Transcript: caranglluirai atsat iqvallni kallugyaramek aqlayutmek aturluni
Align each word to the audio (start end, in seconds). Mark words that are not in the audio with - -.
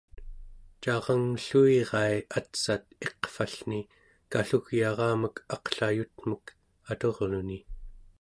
caranglluirai 0.85 2.13
atsat 2.39 2.85
iqvallni 3.09 3.81
kallugyaramek 4.37 5.43
aqlayutmek 5.59 6.45
aturluni 6.97 7.59